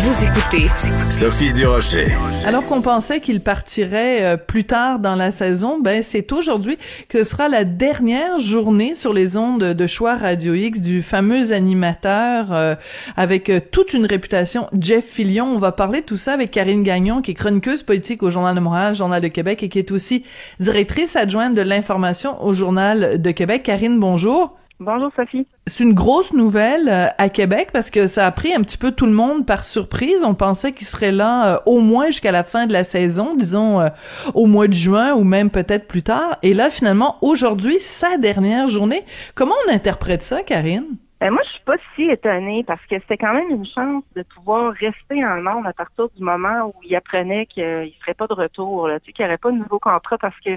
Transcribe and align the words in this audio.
Vous 0.00 0.24
écoutez 0.24 0.68
Sophie 1.10 1.52
Durocher. 1.52 2.06
Alors 2.46 2.64
qu'on 2.64 2.80
pensait 2.82 3.18
qu'il 3.18 3.40
partirait 3.40 4.22
euh, 4.22 4.36
plus 4.36 4.62
tard 4.62 5.00
dans 5.00 5.16
la 5.16 5.32
saison, 5.32 5.80
ben 5.80 6.04
c'est 6.04 6.30
aujourd'hui 6.30 6.78
que 7.08 7.24
ce 7.24 7.30
sera 7.30 7.48
la 7.48 7.64
dernière 7.64 8.38
journée 8.38 8.94
sur 8.94 9.12
les 9.12 9.36
ondes 9.36 9.64
de 9.64 9.86
choix 9.88 10.14
Radio 10.14 10.54
X 10.54 10.80
du 10.82 11.02
fameux 11.02 11.52
animateur 11.52 12.52
euh, 12.52 12.76
avec 13.16 13.50
euh, 13.50 13.58
toute 13.72 13.92
une 13.92 14.06
réputation, 14.06 14.68
Jeff 14.78 15.04
Fillion. 15.04 15.46
On 15.46 15.58
va 15.58 15.72
parler 15.72 16.02
de 16.02 16.06
tout 16.06 16.16
ça 16.16 16.32
avec 16.32 16.52
Karine 16.52 16.84
Gagnon, 16.84 17.20
qui 17.20 17.32
est 17.32 17.34
chroniqueuse 17.34 17.82
politique 17.82 18.22
au 18.22 18.30
Journal 18.30 18.54
de 18.54 18.60
Montréal, 18.60 18.94
Journal 18.94 19.20
de 19.20 19.28
Québec, 19.28 19.64
et 19.64 19.68
qui 19.68 19.80
est 19.80 19.90
aussi 19.90 20.22
directrice 20.60 21.16
adjointe 21.16 21.54
de 21.54 21.62
l'information 21.62 22.40
au 22.44 22.54
Journal 22.54 23.20
de 23.20 23.30
Québec. 23.32 23.64
Karine, 23.64 23.98
bonjour. 23.98 24.54
Bonjour 24.80 25.10
Sophie. 25.16 25.44
C'est 25.66 25.82
une 25.82 25.92
grosse 25.92 26.32
nouvelle 26.32 26.88
euh, 26.88 27.06
à 27.18 27.28
Québec 27.28 27.70
parce 27.72 27.90
que 27.90 28.06
ça 28.06 28.26
a 28.26 28.30
pris 28.30 28.54
un 28.54 28.62
petit 28.62 28.78
peu 28.78 28.92
tout 28.92 29.06
le 29.06 29.12
monde 29.12 29.44
par 29.44 29.64
surprise. 29.64 30.22
On 30.22 30.34
pensait 30.34 30.70
qu'il 30.70 30.86
serait 30.86 31.10
là 31.10 31.54
euh, 31.54 31.58
au 31.66 31.80
moins 31.80 32.06
jusqu'à 32.06 32.30
la 32.30 32.44
fin 32.44 32.68
de 32.68 32.72
la 32.72 32.84
saison, 32.84 33.34
disons 33.34 33.80
euh, 33.80 33.88
au 34.34 34.46
mois 34.46 34.68
de 34.68 34.74
juin 34.74 35.14
ou 35.14 35.24
même 35.24 35.50
peut-être 35.50 35.88
plus 35.88 36.04
tard. 36.04 36.38
Et 36.44 36.54
là, 36.54 36.70
finalement, 36.70 37.16
aujourd'hui, 37.22 37.80
sa 37.80 38.18
dernière 38.18 38.68
journée. 38.68 39.04
Comment 39.34 39.54
on 39.66 39.72
interprète 39.72 40.22
ça, 40.22 40.44
Karine? 40.44 40.96
Ben 41.20 41.32
moi, 41.32 41.42
je 41.44 41.50
suis 41.50 41.64
pas 41.64 41.76
si 41.94 42.04
étonnée 42.04 42.62
parce 42.62 42.84
que 42.86 42.96
c'était 43.00 43.16
quand 43.16 43.34
même 43.34 43.50
une 43.50 43.66
chance 43.66 44.04
de 44.14 44.22
pouvoir 44.22 44.72
rester 44.74 45.24
en 45.24 45.42
monde 45.42 45.66
à 45.66 45.72
partir 45.72 46.08
du 46.10 46.22
moment 46.22 46.66
où 46.66 46.74
il 46.84 46.94
apprenait 46.94 47.46
qu'il 47.46 47.64
ne 47.64 47.90
ferait 48.00 48.14
pas 48.14 48.28
de 48.28 48.34
retour, 48.34 48.86
là, 48.86 49.00
tu 49.00 49.06
sais, 49.06 49.12
qu'il 49.12 49.24
n'y 49.24 49.30
aurait 49.30 49.38
pas 49.38 49.50
de 49.50 49.56
nouveau 49.56 49.80
contrat 49.80 50.16
parce 50.16 50.38
que 50.38 50.50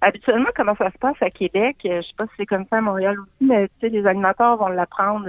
habituellement, 0.00 0.48
comment 0.56 0.74
ça 0.74 0.90
se 0.90 0.98
passe 0.98 1.20
à 1.20 1.30
Québec, 1.30 1.76
euh, 1.86 2.00
je 2.02 2.08
sais 2.08 2.14
pas 2.16 2.26
si 2.26 2.32
c'est 2.36 2.46
comme 2.46 2.66
ça 2.68 2.78
à 2.78 2.80
Montréal 2.80 3.20
aussi, 3.20 3.48
mais 3.48 3.68
tu 3.68 3.74
sais, 3.80 3.88
les 3.90 4.06
animateurs 4.08 4.56
vont 4.56 4.68
l'apprendre 4.68 5.28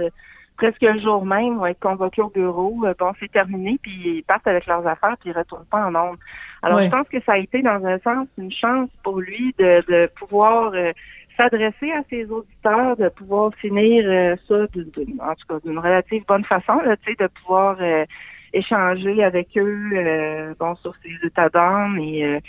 presque 0.60 0.82
le 0.82 0.98
jour 0.98 1.24
même, 1.24 1.56
vont 1.56 1.66
être 1.66 1.80
convoqués 1.80 2.20
au 2.20 2.28
bureau, 2.28 2.84
euh, 2.84 2.92
bon, 2.98 3.12
c'est 3.18 3.32
terminé, 3.32 3.78
puis 3.80 4.18
ils 4.18 4.22
partent 4.22 4.46
avec 4.46 4.66
leurs 4.66 4.86
affaires, 4.86 5.16
puis 5.18 5.30
ils 5.30 5.36
retournent 5.36 5.64
pas 5.64 5.86
en 5.86 5.90
monde. 5.90 6.18
Alors, 6.62 6.80
je 6.80 6.90
pense 6.90 7.08
que 7.08 7.20
ça 7.22 7.32
a 7.32 7.38
été, 7.38 7.62
dans 7.62 7.82
un 7.86 7.98
sens, 8.00 8.28
une 8.36 8.52
chance 8.52 8.90
pour 9.02 9.20
lui 9.20 9.54
de, 9.58 9.82
de 9.88 10.10
pouvoir 10.18 10.72
euh, 10.74 10.92
s'adresser 11.40 11.90
à 11.92 12.02
ses 12.10 12.30
auditeurs, 12.30 12.96
de 12.96 13.08
pouvoir 13.08 13.54
finir 13.54 14.04
euh, 14.06 14.36
ça, 14.46 14.64
en 14.64 15.34
tout 15.34 15.46
cas 15.48 15.58
d'une 15.64 15.78
relative 15.78 16.24
bonne 16.26 16.44
façon, 16.44 16.80
là, 16.84 16.96
de 16.96 17.26
pouvoir 17.28 17.76
euh, 17.80 18.04
échanger 18.52 19.24
avec 19.24 19.48
eux 19.56 19.90
euh, 19.94 20.54
bon, 20.58 20.74
sur 20.76 20.94
ses 20.96 21.26
états 21.26 21.48
d'âme. 21.48 21.98
Et, 21.98 22.40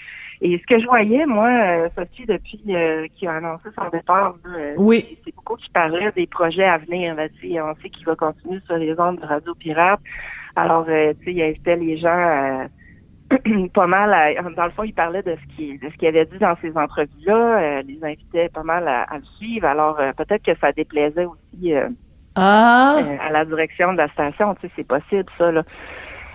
et 0.41 0.57
ce 0.57 0.65
que 0.65 0.79
je 0.79 0.85
voyais, 0.87 1.25
moi, 1.25 1.89
Sophie, 1.95 2.25
depuis 2.25 2.57
qu'il 2.57 3.27
a 3.27 3.35
annoncé 3.35 3.69
son 3.77 3.89
départ, 3.89 4.35
oui. 4.77 5.17
c'est 5.23 5.35
beaucoup 5.35 5.55
qui 5.55 5.69
parlait 5.69 6.11
des 6.11 6.27
projets 6.27 6.65
à 6.65 6.79
venir. 6.79 7.15
Là, 7.15 7.27
on 7.63 7.81
sait 7.81 7.89
qu'il 7.89 8.05
va 8.05 8.15
continuer 8.15 8.59
sur 8.65 8.75
les 8.77 8.99
ondes 8.99 9.21
de 9.21 9.25
Radio 9.25 9.53
Pirate. 9.55 10.01
Alors, 10.55 10.85
tu 10.85 10.91
sais, 10.91 11.15
il 11.33 11.41
invitait 11.43 11.77
les 11.77 11.97
gens 11.97 12.09
à 12.09 12.65
pas 13.73 13.87
mal, 13.87 14.35
dans 14.55 14.65
le 14.65 14.71
fond, 14.71 14.83
il 14.83 14.93
parlait 14.93 15.23
de 15.23 15.35
ce 15.35 15.55
qu'il 15.55 15.79
de 15.79 15.89
ce 15.89 15.95
qu'il 15.95 16.07
avait 16.07 16.25
dit 16.25 16.37
dans 16.37 16.55
ces 16.61 16.75
entrevues-là, 16.77 17.59
euh, 17.59 17.81
les 17.83 18.03
invitait 18.03 18.49
pas 18.49 18.63
mal 18.63 18.87
à, 18.87 19.07
le 19.13 19.23
suivre. 19.37 19.67
Alors 19.67 19.99
euh, 19.99 20.11
peut-être 20.13 20.43
que 20.43 20.57
ça 20.59 20.71
déplaisait 20.71 21.25
aussi 21.25 21.73
euh, 21.73 21.87
ah. 22.35 22.97
à 23.21 23.31
la 23.31 23.45
direction 23.45 23.93
de 23.93 23.97
la 23.97 24.09
station. 24.09 24.55
Tu 24.55 24.67
sais, 24.67 24.73
c'est 24.75 24.87
possible 24.87 25.25
ça 25.37 25.51
là. 25.51 25.63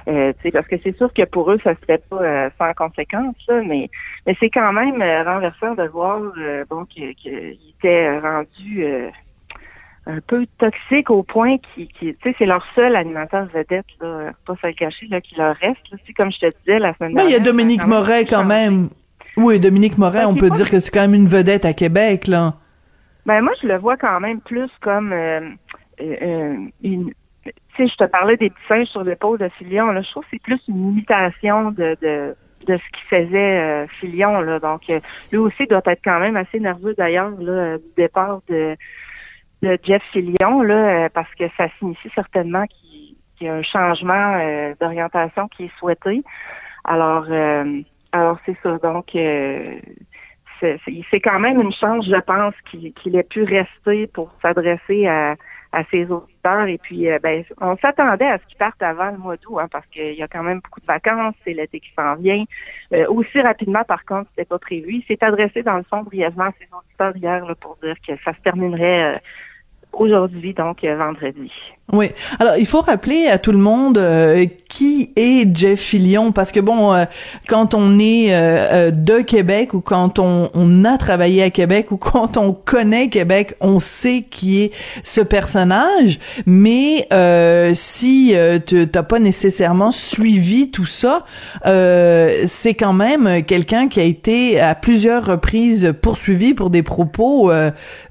tu 0.07 0.13
sais, 0.43 0.51
parce 0.51 0.67
que 0.67 0.77
c'est 0.83 0.97
sûr 0.97 1.13
que 1.13 1.25
pour 1.25 1.51
eux, 1.51 1.59
ça 1.63 1.75
se 1.75 1.85
fait 1.85 2.03
pas 2.09 2.51
sans 2.59 2.73
conséquence, 2.75 3.37
là, 3.49 3.61
mais 3.67 3.91
mais 4.27 4.37
c'est 4.39 4.51
quand 4.51 4.73
même 4.73 5.03
renversant 5.27 5.75
de 5.75 5.85
voir 5.89 6.21
bon 6.69 6.85
qu'il 6.85 7.15
était 7.79 8.19
rendu 8.19 8.85
un 10.07 10.21
peu 10.21 10.47
toxique 10.59 11.11
au 11.11 11.23
point 11.23 11.59
qui, 11.59 11.89
qui 11.89 12.15
tu 12.15 12.17
sais, 12.23 12.35
c'est 12.39 12.47
leur 12.47 12.65
seul 12.75 12.95
animateur 12.95 13.47
vedette, 13.47 13.87
là, 14.01 14.31
pas 14.47 14.55
se 14.61 14.67
le 14.67 14.73
cacher, 14.73 15.07
là, 15.09 15.21
qui 15.21 15.35
leur 15.35 15.57
reste. 15.57 15.91
Là. 15.91 15.99
Comme 16.17 16.31
je 16.31 16.39
te 16.39 16.47
disais 16.47 16.79
la 16.79 16.95
semaine 16.95 17.15
dernière. 17.15 17.31
il 17.31 17.33
y 17.33 17.37
a 17.37 17.41
Dominique 17.41 17.87
Moret 17.87 18.25
quand 18.25 18.45
même. 18.45 18.89
Oui, 19.37 19.61
Dominique 19.61 19.99
Moret, 19.99 20.25
on 20.25 20.35
peut 20.35 20.49
dire 20.51 20.71
que 20.71 20.79
c'est 20.79 20.91
quand 20.91 21.03
même 21.03 21.15
une 21.15 21.27
vedette 21.27 21.65
à 21.65 21.75
Québec, 21.75 22.27
là. 22.27 22.55
Ben 23.27 23.43
moi, 23.43 23.53
je 23.61 23.67
le 23.67 23.77
vois 23.77 23.97
quand 23.97 24.21
même 24.21 24.41
plus 24.41 24.71
comme 24.81 25.13
euh, 25.13 25.41
euh, 26.01 26.57
une. 26.83 27.11
Tu 27.45 27.53
sais, 27.77 27.87
je 27.89 27.97
te 27.97 28.05
parlais 28.05 28.37
des 28.37 28.51
petits 28.51 28.67
singes 28.69 28.87
sur 28.87 29.03
l'épaule 29.03 29.39
de 29.39 29.49
Filion. 29.59 29.87
Là, 29.87 30.01
je 30.03 30.11
trouve 30.11 30.23
que 30.23 30.31
c'est 30.33 30.43
plus 30.43 30.61
une 30.69 30.93
imitation 30.93 31.73
de, 31.73 31.97
de 32.01 32.37
de 32.67 32.77
ce 32.77 32.99
qui 32.99 33.05
faisait 33.09 33.61
euh, 33.61 33.87
Filion 34.01 34.41
là 34.41 34.59
donc 34.59 34.91
lui 35.31 35.39
aussi 35.39 35.67
doit 35.67 35.83
être 35.87 36.01
quand 36.03 36.19
même 36.19 36.37
assez 36.37 36.59
nerveux 36.59 36.95
d'ailleurs 36.95 37.31
là 37.39 37.79
du 37.79 37.85
départ 37.97 38.41
de 38.49 38.77
Jeff 39.83 40.03
Fillion, 40.13 40.63
euh, 40.63 41.09
parce 41.13 41.33
que 41.35 41.45
ça 41.57 41.69
signifie 41.79 42.11
certainement 42.15 42.65
qu'il 42.67 43.17
y 43.41 43.49
a 43.49 43.55
un 43.55 43.63
changement 43.63 44.39
euh, 44.39 44.75
d'orientation 44.81 45.49
qui 45.49 45.65
est 45.65 45.79
souhaité. 45.79 46.23
Alors, 46.85 47.27
euh, 47.31 47.81
alors 48.13 48.39
c'est 48.47 48.57
ça. 48.63 48.79
Donc, 48.79 49.11
c'est 50.61 51.21
quand 51.21 51.39
même 51.39 51.61
une 51.61 51.73
chance, 51.73 52.07
je 52.07 52.21
pense, 52.21 52.55
qu'il 52.71 53.17
ait 53.17 53.23
pu 53.23 53.43
rester 53.43 54.07
pour 54.07 54.31
s'adresser 54.41 55.07
à, 55.07 55.37
à 55.73 55.85
ses 55.91 56.11
auditeurs. 56.11 56.67
Et 56.67 56.79
puis, 56.79 57.09
ben, 57.23 57.45
on 57.61 57.77
s'attendait 57.77 58.29
à 58.29 58.39
ce 58.39 58.47
qu'il 58.47 58.57
parte 58.57 58.83
avant 58.83 59.11
le 59.11 59.19
mois 59.19 59.37
d'août, 59.37 59.59
hein, 59.59 59.69
parce 59.71 59.87
qu'il 59.87 60.15
y 60.15 60.23
a 60.23 60.29
quand 60.29 60.43
même 60.43 60.61
beaucoup 60.61 60.81
de 60.81 60.87
vacances, 60.87 61.35
c'est 61.45 61.53
l'été 61.53 61.81
qui 61.81 61.93
s'en 61.95 62.15
vient. 62.15 62.45
aussi 63.09 63.41
rapidement, 63.41 63.85
par 63.85 64.05
contre, 64.05 64.31
c'était 64.31 64.47
pas 64.47 64.59
prévu. 64.59 64.95
Il 64.95 65.05
s'est 65.05 65.23
adressé, 65.23 65.63
dans 65.63 65.77
le 65.77 65.83
fond, 65.83 66.03
brièvement 66.03 66.45
à 66.45 66.53
ses 66.53 66.69
auditeurs 66.73 67.17
hier 67.17 67.55
pour 67.61 67.77
dire 67.83 67.97
que 68.07 68.17
ça 68.25 68.33
se 68.33 68.41
terminerait 68.41 69.21
aujourd'hui, 70.01 70.55
donc 70.55 70.83
vendredi. 70.83 71.51
Oui. 71.93 72.07
Alors, 72.41 72.57
il 72.57 72.67
faut 72.67 72.81
rappeler 72.81 73.29
à 73.29 73.39
tout 73.39 73.53
le 73.53 73.59
monde 73.59 73.97
euh, 73.97 74.47
qui 74.69 75.13
est 75.15 75.57
Jeff 75.57 75.81
Fillion, 75.81 76.33
parce 76.33 76.51
que 76.51 76.59
bon, 76.59 76.93
euh, 76.93 77.05
quand 77.47 77.75
on 77.75 78.01
est 78.01 78.35
euh, 78.35 78.91
de 78.91 79.21
Québec 79.21 79.73
ou 79.73 79.81
quand 79.81 80.19
on, 80.19 80.51
on, 80.53 80.85
a 80.85 80.99
travaillé 80.99 81.45
à 81.45 81.51
Québec 81.51 81.93
ou 81.93 81.97
quand 81.97 82.39
on 82.39 82.53
connaît 82.53 83.09
Québec, 83.09 83.55
on 83.61 83.79
sait 83.79 84.25
qui 84.29 84.63
est 84.63 84.73
ce 85.05 85.21
personnage. 85.21 86.19
Mais 86.45 87.07
si 87.75 88.35
tu 88.67 88.89
t'as 88.89 89.03
pas 89.03 89.19
nécessairement 89.21 89.91
suivi 89.91 90.71
tout 90.71 90.87
ça, 90.87 91.25
c'est 91.65 92.75
quand 92.75 92.93
même 92.93 93.45
quelqu'un 93.45 93.89
qui 93.89 94.01
a 94.01 94.03
été 94.03 94.61
à 94.61 94.75
plusieurs 94.75 95.25
reprises 95.25 95.95
poursuivi 96.03 96.55
pour 96.55 96.71
des 96.71 96.83
propos 96.83 97.51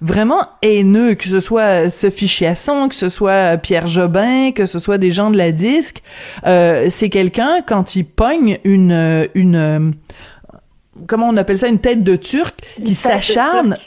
vraiment 0.02 0.42
haineux, 0.62 1.16
que 1.16 1.28
ce 1.28 1.40
soit 1.40 1.90
Sophie 1.90 2.28
Chiasson, 2.28 2.88
que 2.90 2.96
ce 2.96 3.10
soit 3.10 3.58
Pierre 3.66 3.88
Jobin, 3.88 4.52
que 4.52 4.68
ce 4.68 4.78
soit 4.78 5.00
des 5.00 5.10
gens 5.10 5.32
de 5.32 5.38
la 5.38 5.52
disque, 5.52 6.04
euh, 6.46 6.86
c'est 6.92 7.10
quelqu'un 7.10 7.64
quand 7.66 7.96
il 7.96 8.06
pogne 8.06 8.60
une 8.64 9.28
une 9.34 9.92
comment 11.08 11.30
on 11.30 11.36
appelle 11.36 11.58
ça 11.58 11.68
une 11.68 11.80
tête 11.80 12.04
de 12.04 12.16
turc 12.16 12.54
qui 12.86 12.94
s'acharne 12.94 13.80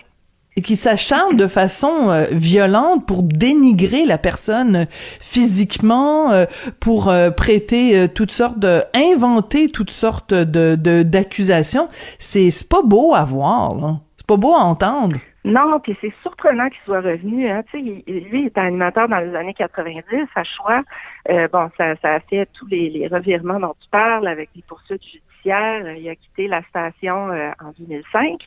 qui 0.65 0.75
s'acharne 0.75 1.37
de 1.37 1.47
façon 1.47 2.11
euh, 2.11 2.25
violente 2.33 3.07
pour 3.07 3.23
dénigrer 3.23 4.05
la 4.05 4.19
personne 4.19 4.89
physiquement, 5.21 6.33
euh, 6.33 6.47
pour 6.81 7.13
prêter 7.37 8.09
toutes 8.13 8.33
sortes 8.33 8.59
de, 8.59 8.83
inventer 8.95 9.69
toutes 9.69 9.93
sortes 9.93 10.35
de 10.35 10.75
d'accusations. 11.05 11.89
C'est 12.19 12.51
c'est 12.51 12.69
pas 12.69 12.83
beau 12.83 13.15
à 13.15 13.23
voir, 13.23 14.01
c'est 14.17 14.27
pas 14.27 14.37
beau 14.37 14.55
à 14.55 14.63
entendre. 14.63 15.21
Non, 15.49 15.81
puis 15.81 15.97
c'est 16.03 16.13
surprenant 16.21 16.69
qu'il 16.69 16.83
soit 16.85 17.01
revenu. 17.01 17.49
Hein. 17.49 17.63
Tu 17.71 17.79
sais, 17.79 17.83
lui, 17.83 18.03
il 18.07 18.47
était 18.49 18.61
animateur 18.61 19.09
dans 19.09 19.19
les 19.19 19.35
années 19.35 19.55
90 19.55 20.05
à 20.35 20.45
choix. 20.45 20.83
Euh, 21.31 21.49
bon, 21.51 21.71
ça, 21.79 21.97
ça 22.03 22.17
a 22.17 22.21
fait 22.21 22.47
tous 22.53 22.67
les, 22.67 23.09
revirements 23.11 23.59
dont 23.59 23.75
tu 23.81 23.89
parles 23.89 24.29
avec 24.29 24.51
les 24.55 24.61
poursuites 24.69 25.03
judiciaires. 25.03 25.91
Il 25.97 26.07
a 26.07 26.17
quitté 26.17 26.49
la 26.49 26.63
station 26.65 27.31
euh, 27.31 27.51
en 27.65 27.73
2005. 27.79 28.45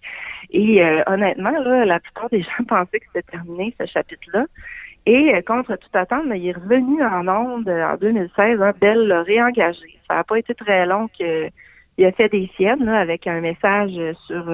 Et 0.52 0.86
euh, 0.86 1.02
honnêtement, 1.08 1.50
là, 1.50 1.86
la 1.86 2.00
plupart 2.00 2.30
des 2.30 2.42
gens 2.44 2.64
pensaient 2.68 3.00
que 3.00 3.08
c'était 3.08 3.32
terminé, 3.32 3.74
ce 3.82 3.88
chapitre-là. 3.88 4.46
Et 5.08 5.42
contre 5.42 5.76
toute 5.78 5.96
attente, 5.96 6.26
il 6.28 6.50
est 6.50 6.52
revenu 6.52 7.04
en 7.04 7.28
onde 7.28 7.68
en 7.68 7.98
2016. 7.98 8.62
Hein, 8.62 8.74
Belle 8.80 9.08
l'a 9.08 9.24
réengagé. 9.24 9.98
Ça 10.08 10.18
n'a 10.18 10.24
pas 10.24 10.38
été 10.38 10.54
très 10.54 10.86
long 10.86 11.08
qu'il 11.08 12.06
a 12.06 12.12
fait 12.12 12.30
des 12.30 12.48
siennes 12.56 12.86
là, 12.86 13.00
avec 13.00 13.26
un 13.26 13.42
message 13.42 13.94
sur 14.28 14.46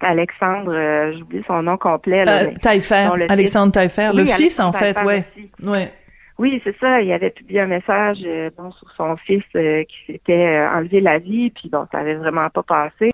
Alexandre, 0.00 0.72
euh, 0.72 1.12
j'oublie 1.16 1.42
son 1.46 1.62
nom 1.62 1.76
complet. 1.76 2.24
Là, 2.24 2.42
euh, 2.42 3.26
Alexandre 3.28 3.72
Taillefer, 3.72 4.10
le 4.14 4.24
fils 4.26 4.60
en 4.60 4.72
fait, 4.72 5.00
ouais. 5.02 5.24
ouais. 5.64 5.92
Oui, 6.38 6.58
c'est 6.64 6.74
ça. 6.78 7.02
Il 7.02 7.12
avait 7.12 7.30
publié 7.30 7.60
un 7.60 7.66
message 7.66 8.20
euh, 8.24 8.48
bon, 8.56 8.70
sur 8.70 8.90
son 8.92 9.14
fils 9.18 9.44
qui 9.52 9.96
s'était 10.06 10.66
enlevé 10.74 11.02
la 11.02 11.18
vie, 11.18 11.50
puis 11.50 11.68
bon, 11.68 11.86
ça 11.92 11.98
avait 11.98 12.14
vraiment 12.14 12.48
pas 12.48 12.62
passé, 12.62 13.10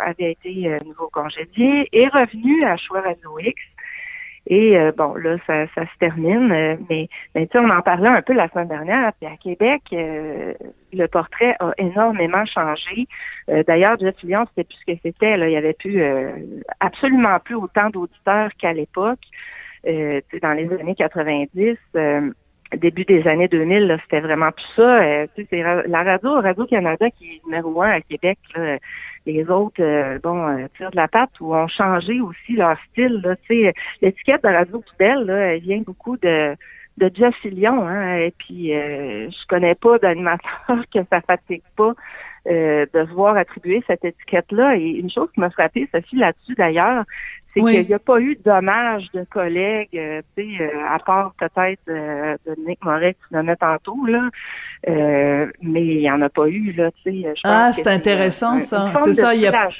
avait 0.00 0.32
été 0.32 0.76
nouveau 0.84 1.08
congédié, 1.12 1.88
et 1.92 2.08
revenu 2.08 2.64
à 2.64 2.76
Choix 2.76 3.02
Radio 3.02 3.38
X. 3.38 3.62
Et 4.46 4.76
euh, 4.76 4.90
bon, 4.96 5.14
là, 5.14 5.36
ça, 5.46 5.66
ça 5.74 5.82
se 5.82 5.98
termine, 6.00 6.50
euh, 6.50 6.76
mais, 6.90 7.08
mais 7.34 7.46
tu 7.46 7.52
sais, 7.52 7.64
on 7.64 7.70
en 7.70 7.80
parlait 7.80 8.08
un 8.08 8.22
peu 8.22 8.32
la 8.32 8.48
semaine 8.48 8.68
dernière, 8.68 9.12
puis 9.20 9.30
à 9.30 9.36
Québec, 9.36 9.82
euh, 9.92 10.52
le 10.92 11.06
portrait 11.06 11.54
a 11.60 11.72
énormément 11.78 12.44
changé. 12.44 13.06
D'ailleurs, 13.48 13.98
Jeff 13.98 14.16
Lyon, 14.22 14.44
c'était 14.48 14.64
plus 14.64 14.78
ce 14.80 14.92
que 14.92 14.98
c'était. 15.02 15.38
Il 15.38 15.52
y 15.52 15.56
avait 15.56 15.72
plus 15.72 16.02
absolument 16.80 17.38
plus 17.40 17.54
autant 17.54 17.88
d'auditeurs 17.88 18.50
qu'à 18.58 18.72
l'époque. 18.72 19.20
dans 19.84 20.52
les 20.52 20.70
années 20.72 20.94
90, 20.94 21.78
début 22.76 23.04
des 23.04 23.26
années 23.26 23.48
2000, 23.48 23.98
c'était 24.02 24.20
vraiment 24.20 24.50
plus 24.52 24.66
ça. 24.76 25.26
c'est 25.34 25.62
la 25.86 26.02
radio, 26.02 26.34
Radio-Canada 26.40 27.10
qui 27.10 27.36
est 27.36 27.44
numéro 27.46 27.80
un 27.82 27.90
à 27.90 28.00
Québec. 28.02 28.38
Là, 28.54 28.76
les 29.26 29.48
autres, 29.48 29.82
euh, 29.82 30.18
bon, 30.22 30.48
euh, 30.48 30.66
tirent 30.76 30.90
de 30.90 30.96
la 30.96 31.08
patte 31.08 31.40
ou 31.40 31.54
ont 31.54 31.68
changé 31.68 32.20
aussi 32.20 32.54
leur 32.54 32.76
style. 32.90 33.22
L'étiquette 34.00 34.42
de 34.42 34.48
Radio 34.48 34.80
Poubelle, 34.80 35.24
là, 35.24 35.36
elle 35.54 35.60
vient 35.60 35.82
beaucoup 35.84 36.16
de 36.16 36.56
de 36.98 37.10
Jeff 37.14 37.34
Fillion, 37.36 37.86
hein, 37.86 38.16
et 38.16 38.34
puis 38.36 38.74
euh, 38.74 39.30
je 39.30 39.46
connais 39.46 39.74
pas 39.74 39.98
d'animateur 39.98 40.66
que 40.92 40.98
ça 41.10 41.20
fatigue 41.22 41.62
pas 41.74 41.94
euh, 42.48 42.86
de 42.92 43.06
se 43.06 43.12
voir 43.12 43.36
attribuer 43.36 43.82
cette 43.86 44.04
étiquette-là. 44.04 44.76
Et 44.76 44.88
une 44.88 45.10
chose 45.10 45.28
qui 45.32 45.40
m'a 45.40 45.50
frappé, 45.50 45.88
Sophie, 45.92 46.16
là-dessus 46.16 46.54
d'ailleurs, 46.54 47.04
c'est 47.54 47.60
qu'il 47.60 47.86
n'y 47.86 47.94
a 47.94 47.98
pas 47.98 48.20
eu 48.20 48.36
d'hommage 48.36 49.10
de 49.12 49.24
collègues, 49.24 49.90
euh, 49.94 50.22
tu 50.36 50.56
sais, 50.56 50.62
euh, 50.62 50.86
à 50.88 50.98
part 50.98 51.34
peut-être 51.38 51.80
euh, 51.88 52.36
de 52.46 52.56
Nick 52.66 52.82
Moret 52.84 53.14
qui 53.14 53.36
a 53.36 53.56
tantôt, 53.56 54.06
là. 54.06 54.30
mais 54.86 55.86
il 55.86 55.98
n'y 55.98 56.10
en 56.10 56.22
a 56.22 56.28
pas 56.28 56.48
eu, 56.48 56.72
là, 56.72 56.90
tu 57.02 57.22
sais. 57.22 57.34
Ah, 57.44 57.72
c'est 57.72 57.88
intéressant, 57.88 58.58
ça. 58.60 58.92
C'est 59.04 59.14
ça, 59.14 59.34
il 59.34 59.42
y 59.42 59.46
a... 59.46 59.70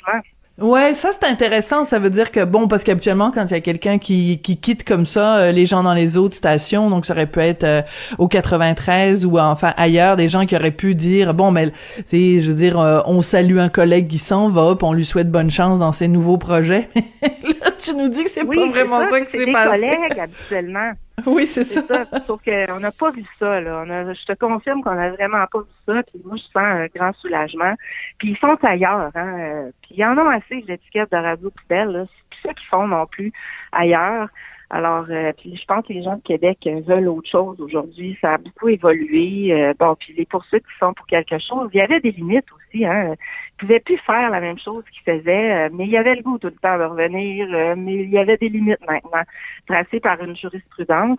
Ouais, 0.60 0.94
ça 0.94 1.10
c'est 1.12 1.26
intéressant. 1.26 1.84
Ça 1.84 1.98
veut 1.98 2.10
dire 2.10 2.30
que 2.30 2.44
bon, 2.44 2.68
parce 2.68 2.84
qu'habituellement 2.84 3.30
quand 3.30 3.44
il 3.46 3.52
y 3.52 3.56
a 3.56 3.60
quelqu'un 3.60 3.98
qui, 3.98 4.38
qui 4.42 4.58
quitte 4.58 4.84
comme 4.84 5.06
ça, 5.06 5.36
euh, 5.36 5.52
les 5.52 5.64
gens 5.64 5.82
dans 5.82 5.94
les 5.94 6.18
autres 6.18 6.36
stations, 6.36 6.90
donc 6.90 7.06
ça 7.06 7.14
aurait 7.14 7.26
pu 7.26 7.40
être 7.40 7.64
euh, 7.64 7.80
au 8.18 8.28
93 8.28 9.24
ou 9.24 9.38
enfin 9.38 9.72
ailleurs, 9.78 10.16
des 10.16 10.28
gens 10.28 10.44
qui 10.44 10.54
auraient 10.54 10.70
pu 10.70 10.94
dire 10.94 11.32
bon, 11.32 11.52
mais 11.52 11.72
c'est, 12.04 12.40
je 12.42 12.48
veux 12.48 12.54
dire, 12.54 12.78
euh, 12.78 13.00
on 13.06 13.22
salue 13.22 13.58
un 13.58 13.70
collègue 13.70 14.08
qui 14.08 14.18
s'en 14.18 14.48
va, 14.48 14.76
puis 14.76 14.86
on 14.86 14.92
lui 14.92 15.06
souhaite 15.06 15.30
bonne 15.30 15.50
chance 15.50 15.78
dans 15.78 15.92
ses 15.92 16.08
nouveaux 16.08 16.38
projets. 16.38 16.90
Tu 17.82 17.94
nous 17.94 18.08
dis 18.08 18.24
que 18.24 18.30
c'est 18.30 18.44
pas 18.44 18.66
vraiment 18.66 19.00
ça, 19.00 19.20
que 19.20 19.30
c'est 19.30 19.50
passé? 19.50 19.80
collègues 19.80 20.20
habituellement. 20.20 20.92
Oui, 21.26 21.46
c'est 21.46 21.64
ça. 21.64 21.82
ça. 21.82 22.06
Sauf 22.26 22.40
qu'on 22.42 22.80
n'a 22.80 22.90
pas 22.90 23.10
vu 23.10 23.24
ça. 23.38 23.60
Là. 23.60 23.84
On 23.86 23.90
a, 23.90 24.12
je 24.12 24.24
te 24.24 24.32
confirme 24.32 24.82
qu'on 24.82 24.94
n'a 24.94 25.10
vraiment 25.10 25.44
pas 25.52 25.60
vu 25.60 25.66
ça. 25.86 26.02
Puis 26.02 26.20
moi, 26.24 26.36
je 26.36 26.42
sens 26.42 26.56
un 26.56 26.86
grand 26.86 27.12
soulagement. 27.14 27.74
Puis 28.18 28.30
ils 28.30 28.38
sont 28.38 28.56
ailleurs. 28.62 29.10
Hein. 29.14 29.68
Puis 29.82 29.96
y 29.96 30.04
en 30.04 30.16
a 30.16 30.36
assez 30.36 30.64
l'étiquette 30.66 31.12
de 31.12 31.18
radio 31.18 31.50
poubelle. 31.50 32.06
C'est 32.08 32.28
plus 32.30 32.48
ça 32.48 32.54
qu'ils 32.54 32.68
font 32.68 32.88
non 32.88 33.06
plus 33.06 33.30
ailleurs. 33.72 34.28
Alors, 34.74 35.04
euh, 35.10 35.32
puis 35.36 35.54
je 35.54 35.66
pense 35.66 35.86
que 35.86 35.92
les 35.92 36.02
gens 36.02 36.16
de 36.16 36.22
Québec 36.22 36.66
veulent 36.86 37.08
autre 37.08 37.28
chose 37.28 37.60
aujourd'hui. 37.60 38.16
Ça 38.22 38.34
a 38.34 38.38
beaucoup 38.38 38.70
évolué. 38.70 39.52
Euh, 39.52 39.74
bon, 39.78 39.94
puis 39.96 40.14
les 40.16 40.24
poursuites 40.24 40.64
qui 40.64 40.78
sont 40.80 40.94
pour 40.94 41.06
quelque 41.06 41.38
chose, 41.38 41.68
il 41.74 41.76
y 41.76 41.82
avait 41.82 42.00
des 42.00 42.10
limites 42.10 42.46
aussi. 42.50 42.86
Hein. 42.86 43.12
Ils 43.12 43.56
pouvaient 43.58 43.80
plus 43.80 43.98
faire 43.98 44.30
la 44.30 44.40
même 44.40 44.58
chose 44.58 44.82
qu'ils 44.90 45.02
faisaient, 45.02 45.66
euh, 45.66 45.68
mais 45.70 45.84
il 45.84 45.90
y 45.90 45.98
avait 45.98 46.14
le 46.14 46.22
goût 46.22 46.38
tout 46.38 46.46
le 46.46 46.54
temps 46.54 46.78
de 46.78 46.84
revenir. 46.84 47.76
mais 47.76 47.94
il 47.96 48.08
y 48.08 48.16
avait 48.16 48.38
des 48.38 48.48
limites 48.48 48.80
maintenant, 48.88 49.22
tracées 49.66 50.00
par 50.00 50.22
une 50.22 50.34
jurisprudence. 50.34 51.18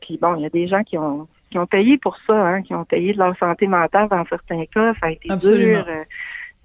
puis 0.00 0.18
bon, 0.20 0.34
il 0.34 0.42
y 0.42 0.46
a 0.46 0.50
des 0.50 0.66
gens 0.66 0.82
qui 0.82 0.98
ont 0.98 1.28
qui 1.50 1.58
ont 1.58 1.66
payé 1.66 1.96
pour 1.96 2.18
ça, 2.26 2.34
hein, 2.34 2.62
qui 2.62 2.74
ont 2.74 2.84
payé 2.84 3.14
de 3.14 3.18
leur 3.18 3.34
santé 3.38 3.66
mentale 3.68 4.08
dans 4.08 4.26
certains 4.26 4.66
cas. 4.66 4.92
Ça 5.00 5.06
a 5.06 5.10
été 5.12 5.28
dur. 5.36 5.86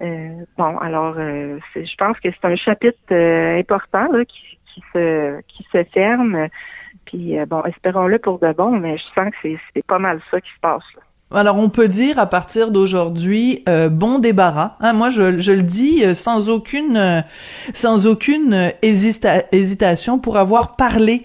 Bon, 0.00 0.78
alors, 0.78 1.14
je 1.14 1.96
pense 1.96 2.18
que 2.20 2.28
c'est 2.30 2.46
un 2.46 2.56
chapitre 2.56 3.14
important 3.14 4.10
là, 4.12 4.24
qui, 4.24 4.58
qui 4.74 4.82
se 4.92 5.40
qui 5.42 5.66
se 5.72 5.84
ferme. 5.84 6.48
Puis 7.04 7.38
euh, 7.38 7.46
bon, 7.46 7.62
espérons-le 7.64 8.18
pour 8.18 8.38
de 8.38 8.52
bon, 8.52 8.70
mais 8.72 8.96
je 8.96 9.04
sens 9.14 9.30
que 9.42 9.48
c'est 9.74 9.86
pas 9.86 9.98
mal 9.98 10.20
ça 10.30 10.40
qui 10.40 10.50
se 10.50 10.60
passe. 10.60 10.84
Alors 11.30 11.56
on 11.56 11.68
peut 11.68 11.88
dire 11.88 12.20
à 12.20 12.26
partir 12.26 12.70
d'aujourd'hui 12.70 13.64
euh, 13.68 13.88
bon 13.88 14.20
débarras. 14.20 14.76
Hein, 14.78 14.92
moi 14.92 15.10
je, 15.10 15.40
je, 15.40 15.50
le 15.50 15.62
dis 15.62 16.04
euh, 16.04 16.14
sans 16.14 16.48
aucune 16.48 17.24
sans 17.72 18.06
aucune 18.06 18.72
hésitation 18.82 20.20
pour 20.20 20.36
avoir 20.36 20.76
parlé, 20.76 21.22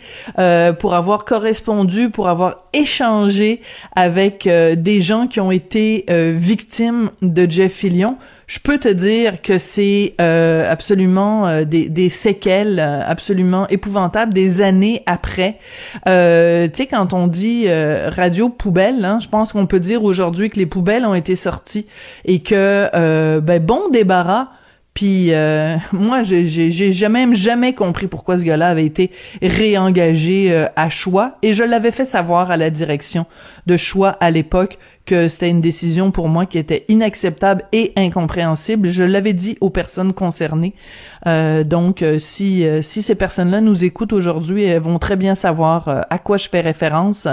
pour 0.79 0.95
avoir 0.95 1.25
correspondu, 1.25 2.09
pour 2.09 2.27
avoir 2.27 2.57
échangé 2.73 3.61
avec 3.95 4.47
des 4.47 5.01
gens 5.01 5.27
qui 5.27 5.41
ont 5.41 5.51
été 5.51 6.05
victimes 6.09 7.11
de 7.21 7.49
Jeff 7.49 7.73
Fillion 7.73 8.17
je 8.49 8.57
peux 8.57 8.79
te 8.79 8.89
dire 8.89 9.43
que 9.43 9.59
c'est 9.59 10.15
euh, 10.19 10.69
absolument 10.69 11.47
euh, 11.47 11.65
des, 11.65 12.09
séquelles 12.09 12.79
euh, 12.79 12.99
absolument 13.05 13.67
épouvantables 13.67 14.33
des 14.33 14.61
années 14.61 15.03
après. 15.05 15.59
Euh, 16.07 16.67
tu 16.67 16.77
sais, 16.77 16.87
quand 16.87 17.13
on 17.13 17.27
dit 17.27 17.67
radio 17.69 18.49
poubelle, 18.49 19.05
hein, 19.05 19.19
je 19.21 19.27
pense 19.27 19.53
qu'on 19.53 19.67
peut 19.67 19.79
dire 19.79 20.03
aujourd'hui 20.03 20.49
que 20.49 20.57
les 20.57 20.65
poubelles 20.65 21.05
ont 21.05 21.13
été 21.13 21.35
sorties 21.35 21.85
et 22.25 22.41
que 22.41 23.39
ben 23.39 23.63
bon 23.63 23.89
débarras 23.91 24.49
puis 24.93 25.33
euh, 25.33 25.77
moi, 25.91 26.23
j'ai 26.23 26.91
jamais 26.91 27.27
jamais 27.35 27.73
compris 27.73 28.07
pourquoi 28.07 28.37
ce 28.37 28.43
gars-là 28.43 28.69
avait 28.69 28.85
été 28.85 29.11
réengagé 29.41 30.51
euh, 30.51 30.65
à 30.75 30.89
choix, 30.89 31.37
et 31.41 31.53
je 31.53 31.63
l'avais 31.63 31.91
fait 31.91 32.05
savoir 32.05 32.51
à 32.51 32.57
la 32.57 32.69
direction 32.69 33.25
de 33.65 33.77
choix 33.77 34.09
à 34.19 34.31
l'époque 34.31 34.77
que 35.05 35.27
c'était 35.27 35.49
une 35.49 35.61
décision 35.61 36.11
pour 36.11 36.27
moi 36.27 36.45
qui 36.45 36.57
était 36.57 36.85
inacceptable 36.87 37.63
et 37.71 37.93
incompréhensible. 37.95 38.89
Je 38.89 39.03
l'avais 39.03 39.33
dit 39.33 39.57
aux 39.59 39.71
personnes 39.71 40.13
concernées. 40.13 40.75
Euh, 41.25 41.63
donc, 41.63 42.03
si 42.19 42.63
si 42.81 43.01
ces 43.01 43.15
personnes-là 43.15 43.61
nous 43.61 43.83
écoutent 43.83 44.13
aujourd'hui, 44.13 44.63
elles 44.63 44.81
vont 44.81 44.99
très 44.99 45.15
bien 45.15 45.33
savoir 45.33 46.05
à 46.09 46.19
quoi 46.19 46.37
je 46.37 46.47
fais 46.47 46.61
référence. 46.61 47.27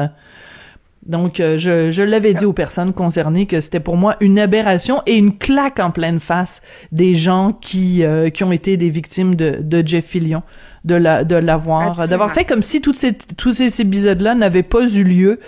Donc, 1.07 1.39
euh, 1.39 1.57
je, 1.57 1.91
je 1.91 2.03
l'avais 2.03 2.35
dit 2.35 2.45
aux 2.45 2.53
personnes 2.53 2.93
concernées 2.93 3.47
que 3.47 3.61
c'était 3.61 3.81
pour 3.81 3.97
moi 3.97 4.17
une 4.21 4.39
aberration 4.39 5.03
et 5.07 5.17
une 5.17 5.37
claque 5.39 5.79
en 5.79 5.91
pleine 5.91 6.19
face 6.19 6.63
des 6.91 7.15
gens 7.15 7.53
qui 7.53 8.03
euh, 8.03 8.29
qui 8.29 8.43
ont 8.43 8.53
été 8.53 8.77
des 8.77 8.91
victimes 8.91 9.37
de, 9.37 9.59
de 9.61 9.87
Jeff 9.87 10.05
Fillion, 10.05 10.43
de 10.85 10.97
la 10.97 11.23
de 11.23 11.37
l'avoir, 11.37 12.09
d'avoir 12.09 12.33
fait 12.33 12.45
comme 12.45 12.63
si 12.63 12.81
toutes 12.81 12.97
ces 12.97 13.13
tous 13.13 13.55
ces 13.55 13.81
épisodes-là 13.81 14.35
n'avaient 14.35 14.65
pas 14.65 14.83
eu 14.83 15.05
lieu. 15.05 15.41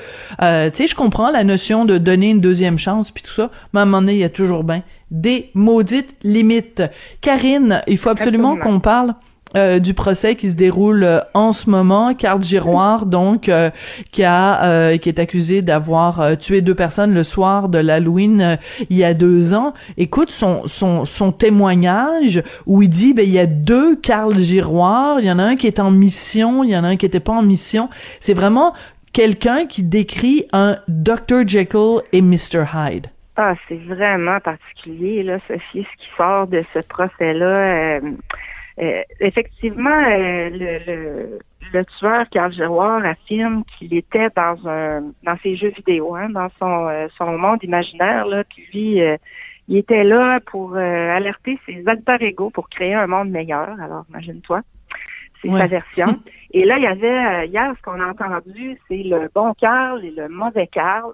Euh, 0.43 0.71
tu 0.71 0.77
sais, 0.77 0.87
je 0.87 0.95
comprends 0.95 1.31
la 1.33 1.43
notion 1.43 1.85
de 1.85 1.99
donner 1.99 2.31
une 2.31 2.41
deuxième 2.41 2.79
chance 2.79 3.11
puis 3.11 3.25
tout 3.25 3.35
ça, 3.35 3.51
mais 3.73 3.81
à 3.81 3.83
un 3.83 3.87
moment 3.87 4.01
donné, 4.01 4.13
il 4.13 4.21
y 4.21 4.25
a 4.25 4.29
toujours 4.29 4.63
bien 4.63 4.83
des 5.11 5.51
maudites 5.55 6.15
limites. 6.23 6.83
Karine, 7.21 7.83
il 7.87 7.99
faut 7.99 8.11
absolument 8.11 8.57
qu'on 8.57 8.79
parle 8.79 9.15
euh, 9.57 9.79
du 9.79 9.95
procès 9.95 10.35
qui 10.35 10.51
se 10.51 10.57
déroule 10.57 11.05
euh, 11.05 11.21
en 11.33 11.53
ce 11.53 11.71
moment. 11.71 12.13
Carl 12.15 12.43
Giroir, 12.43 13.07
donc, 13.07 13.49
euh, 13.49 13.71
qui 14.13 14.23
a 14.25 14.99
qui 14.99 15.09
est 15.09 15.19
accusé 15.19 15.63
d'avoir 15.63 16.37
tué 16.39 16.61
deux 16.61 16.75
personnes 16.75 17.15
le 17.15 17.25
soir 17.25 17.69
de 17.69 17.79
l'Halloween 17.79 18.59
il 18.91 18.97
y 18.97 19.05
a 19.05 19.15
deux 19.15 19.55
ans. 19.55 19.73
Écoute 19.97 20.31
son 20.31 20.67
son 20.67 21.05
son 21.05 21.33
témoignage 21.33 22.43
où 22.67 22.83
il 22.83 22.89
dit 22.89 23.15
ben 23.15 23.25
il 23.25 23.33
y 23.33 23.39
a 23.39 23.47
deux 23.47 23.97
Carl 23.97 24.35
Giroir. 24.39 25.21
Il 25.21 25.27
y 25.27 25.31
en 25.31 25.39
a 25.39 25.45
un 25.45 25.57
qui 25.57 25.67
est 25.67 25.81
en 25.81 25.91
mission, 25.91 26.65
il 26.65 26.71
y 26.71 26.77
en 26.77 26.85
a 26.85 26.89
un 26.89 26.97
qui 26.97 27.07
était 27.07 27.21
pas 27.21 27.33
en 27.33 27.43
mission. 27.43 27.89
C'est 28.21 28.35
vraiment 28.35 28.75
quelqu'un 29.13 29.67
qui 29.67 29.83
décrit 29.83 30.47
un 30.53 30.77
Dr 30.89 31.47
Jekyll 31.47 32.01
et 32.13 32.21
Mr 32.21 32.65
Hyde. 32.75 33.07
Ah, 33.37 33.55
c'est 33.69 33.81
vraiment 33.85 34.41
particulier 34.41 35.23
là, 35.23 35.39
Sophie, 35.47 35.87
ce 35.91 36.03
qui 36.03 36.11
sort 36.17 36.49
de 36.49 36.63
ce 36.75 36.81
procès 36.81 37.33
là. 37.33 38.01
Euh, 38.81 39.03
effectivement, 39.19 39.91
euh, 39.91 40.51
le, 40.51 40.79
le, 40.87 41.39
le, 41.73 41.85
tueur 41.99 42.29
Carl 42.31 42.53
Giroir 42.53 43.05
affirme 43.05 43.65
qu'il 43.65 43.93
était 43.95 44.29
dans 44.37 44.69
un 44.69 45.01
dans 45.25 45.37
ses 45.43 45.57
jeux 45.57 45.71
vidéo, 45.71 46.15
hein, 46.15 46.29
dans 46.31 46.49
son 46.61 46.87
euh, 46.87 47.09
son 47.17 47.37
monde 47.39 47.63
imaginaire 47.65 48.27
là, 48.27 48.45
puis 48.45 48.69
lui, 48.73 49.19
il 49.67 49.77
était 49.77 50.05
là 50.05 50.39
pour 50.41 50.77
alerter 50.77 51.59
ses 51.67 51.83
alter 51.87 52.17
ego 52.21 52.51
pour 52.51 52.69
créer 52.69 52.95
un 52.95 53.09
monde 53.09 53.31
meilleur. 53.31 53.69
Alors, 53.81 54.05
imagine-toi, 54.11 54.63
c'est 55.43 55.51
sa 55.51 55.67
version. 55.67 56.21
Et 56.53 56.65
là, 56.65 56.79
il 56.79 56.85
y 56.85 56.87
avait 56.87 57.49
hier 57.49 57.75
ce 57.77 57.83
qu'on 57.83 58.01
a 58.01 58.07
entendu, 58.07 58.79
c'est 58.87 59.03
le 59.03 59.29
bon 59.35 59.55
Carl 59.55 60.03
et 60.05 60.11
le 60.11 60.29
mauvais 60.29 60.69
Carl. 60.69 61.13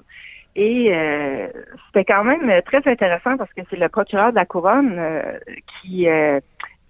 Et 0.54 0.92
c'était 1.86 2.04
quand 2.04 2.22
même 2.22 2.62
très 2.62 2.86
intéressant 2.86 3.36
parce 3.36 3.52
que 3.54 3.62
c'est 3.68 3.76
le 3.76 3.88
procureur 3.88 4.30
de 4.30 4.36
la 4.36 4.44
couronne 4.44 5.00
qui 5.82 6.06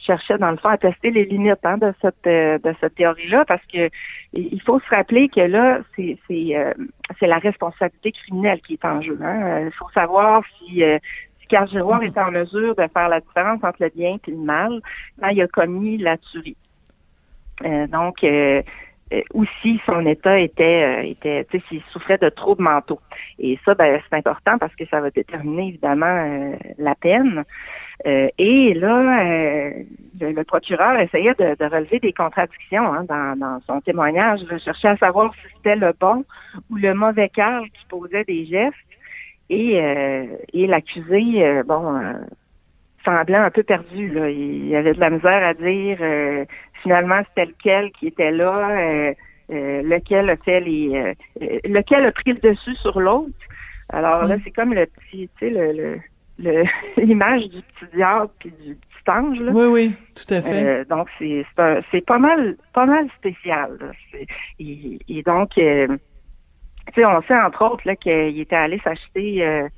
cherchait 0.05 0.39
dans 0.39 0.51
le 0.51 0.57
fond 0.57 0.69
à 0.69 0.79
tester 0.79 1.11
les 1.11 1.25
limites 1.25 1.65
hein, 1.65 1.79
de 1.79 1.93
cette 2.01 2.27
euh, 2.27 2.59
de 2.59 2.75
cette 2.81 2.95
théorie-là 2.95 3.45
parce 3.47 3.65
que 3.67 3.91
il 4.33 4.61
faut 4.63 4.81
se 4.81 4.89
rappeler 4.89 5.29
que 5.29 5.41
là 5.41 5.81
c'est 5.97 6.19
c'est 6.29 6.57
euh, 6.57 6.73
c'est 7.19 7.27
la 7.27 7.39
responsabilité 7.39 8.13
criminelle 8.13 8.61
qui 8.61 8.75
est 8.75 8.85
en 8.85 9.01
jeu. 9.01 9.19
Hein. 9.23 9.67
Il 9.67 9.73
faut 9.73 9.89
savoir 9.91 10.43
si 10.59 10.85
euh, 10.85 10.99
si 11.41 11.47
Carl 11.47 11.69
Giroir 11.69 12.03
était 12.03 12.21
en 12.21 12.31
mesure 12.31 12.75
de 12.75 12.87
faire 12.93 13.09
la 13.09 13.21
différence 13.21 13.63
entre 13.63 13.83
le 13.83 13.91
bien 13.95 14.17
et 14.27 14.31
le 14.31 14.37
mal 14.37 14.81
quand 15.21 15.29
il 15.29 15.43
a 15.43 15.49
commis 15.49 15.99
la 15.99 16.17
tuerie. 16.19 16.57
donc 17.89 18.27
aussi 19.33 19.81
son 19.87 20.05
état 20.07 20.39
était 20.41 21.11
était 21.11 21.45
tu 21.45 21.59
sais 21.59 21.65
s'il 21.69 21.83
souffrait 21.93 22.19
de 22.19 22.29
troubles 22.31 22.65
mentaux 22.65 23.01
et 23.39 23.59
ça 23.65 23.75
ben 23.75 24.01
c'est 24.03 24.17
important 24.17 24.59
parce 24.59 24.75
que 24.75 24.85
ça 24.87 25.01
va 25.01 25.11
déterminer 25.11 25.69
évidemment 25.69 26.53
la 26.79 26.95
peine 26.97 27.45
et 28.05 28.75
là, 28.75 29.71
le, 30.21 30.43
procureur 30.43 30.99
essayait 31.01 31.35
de, 31.35 31.65
relever 31.65 32.01
des 32.01 32.13
contradictions 32.13 32.93
hein, 32.93 33.05
dans, 33.05 33.61
son 33.67 33.81
témoignage. 33.81 34.41
Il 34.51 34.59
cherchait 34.59 34.89
à 34.89 34.97
savoir 34.97 35.33
si 35.35 35.41
c'était 35.57 35.77
le 35.77 35.93
bon 35.99 36.25
ou 36.71 36.77
le 36.77 36.93
mauvais 36.95 37.29
cœur 37.29 37.63
qui 37.63 37.87
posait 37.89 38.25
des 38.25 38.45
gestes. 38.45 38.77
Et, 39.51 39.75
et 40.53 40.67
l'accusé, 40.67 41.63
bon, 41.65 42.01
semblait 43.05 43.37
un 43.37 43.51
peu 43.51 43.63
perdu. 43.63 44.09
Là. 44.09 44.29
Il 44.31 44.75
avait 44.75 44.95
de 44.95 45.01
la 45.01 45.11
misère 45.11 45.45
à 45.45 45.55
dire 45.55 45.99
finalement 46.83 47.21
c'était 47.29 47.47
lequel 47.47 47.93
qui 47.93 48.09
était 48.09 48.33
là. 48.33 49.15
Euh, 49.51 49.83
lequel 49.83 50.31
a 50.31 50.37
fait 50.37 50.61
les 50.61 50.97
euh, 50.97 51.13
euh, 51.43 51.59
lequel 51.65 52.07
a 52.07 52.13
pris 52.13 52.33
le 52.33 52.41
dessus 52.41 52.75
sur 52.77 52.99
l'autre. 52.99 53.35
Alors 53.91 54.25
là, 54.25 54.37
c'est 54.43 54.51
comme 54.51 54.73
le 54.73 54.87
petit, 54.87 55.29
tu 55.39 55.39
sais, 55.39 55.51
le, 55.51 55.73
le, 55.73 56.01
l'image 56.97 57.49
du 57.49 57.63
petit 57.63 57.97
diable 57.97 58.31
puis 58.39 58.51
du 58.51 58.75
petit 58.75 59.11
ange. 59.11 59.41
Là. 59.41 59.53
Oui, 59.53 59.67
oui, 59.67 59.95
tout 60.15 60.35
à 60.35 60.43
fait. 60.43 60.85
donc 60.87 61.09
c'est 61.19 61.45
c'est, 61.91 62.05
pas 62.05 62.19
mal 62.19 62.57
pas 62.73 62.87
mal 62.87 63.09
spécial. 63.19 63.79
et, 64.59 65.23
donc, 65.25 65.51
tu 65.51 65.63
sais, 66.95 67.05
on 67.05 67.23
sait 67.23 67.39
entre 67.39 67.65
autres 67.65 67.87
là 67.87 67.97
qu'il 67.97 68.41
était 68.41 68.57
allé 68.57 68.81
s'acheter 68.81 69.69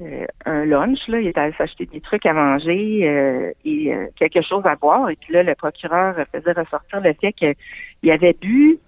euh, 0.00 0.26
un 0.44 0.64
lunch, 0.64 1.08
là, 1.08 1.20
il 1.20 1.26
était 1.26 1.40
allé 1.40 1.52
s'acheter 1.58 1.86
des 1.86 2.00
trucs 2.00 2.24
à 2.24 2.32
manger 2.32 3.08
euh, 3.08 3.52
et 3.64 3.92
euh, 3.92 4.06
quelque 4.14 4.42
chose 4.42 4.64
à 4.64 4.76
boire. 4.76 5.10
Et 5.10 5.16
puis 5.16 5.32
là, 5.32 5.42
le 5.42 5.54
procureur 5.56 6.14
faisait 6.32 6.52
ressortir 6.52 7.00
le 7.00 7.12
fait 7.14 7.32
qu'il 7.32 8.10
avait 8.10 8.36
bu 8.40 8.78